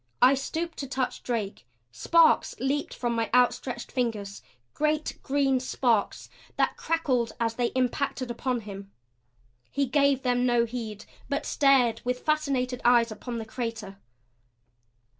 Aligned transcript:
I 0.19 0.33
stooped 0.33 0.79
to 0.79 0.87
touch 0.87 1.21
Drake; 1.21 1.67
sparks 1.91 2.55
leaped 2.59 2.91
from 2.91 3.13
my 3.13 3.29
outstretched 3.35 3.91
fingers, 3.91 4.41
great 4.73 5.19
green 5.21 5.59
sparks 5.59 6.27
that 6.57 6.75
crackled 6.75 7.33
as 7.39 7.53
they 7.53 7.67
impacted 7.75 8.31
upon 8.31 8.61
him. 8.61 8.89
He 9.69 9.85
gave 9.85 10.23
them 10.23 10.43
no 10.43 10.65
heed; 10.65 11.05
but 11.29 11.45
stared 11.45 12.01
with 12.03 12.21
fascinated 12.21 12.81
eyes 12.83 13.11
upon 13.11 13.37
the 13.37 13.45
crater. 13.45 13.99